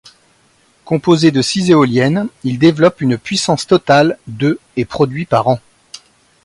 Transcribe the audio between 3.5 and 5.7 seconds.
totale de et produit par an.